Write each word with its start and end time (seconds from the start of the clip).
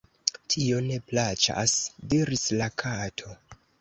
"Tio 0.53 0.77
ne_ 0.85 0.95
plaĉas," 1.11 1.75
diris 2.15 2.47
la 2.63 2.71
Kato. 2.85 3.37